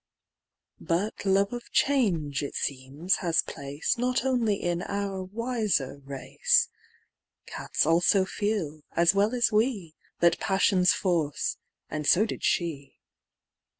But 0.79 1.27
love 1.27 1.53
of 1.53 1.69
change, 1.71 2.41
it 2.41 2.55
seems, 2.55 3.17
has 3.17 3.43
place 3.43 3.99
Not 3.99 4.25
only 4.25 4.55
in 4.55 4.81
our 4.81 5.21
wiser 5.21 5.99
race; 6.03 6.69
Cats 7.45 7.85
also 7.85 8.25
feel, 8.25 8.81
as 8.93 9.13
well 9.13 9.35
as 9.35 9.51
we, 9.51 9.93
That 10.19 10.39
passion's 10.39 10.91
force, 10.91 11.57
and 11.87 12.07
so 12.07 12.25
did 12.25 12.43
she. 12.43 12.95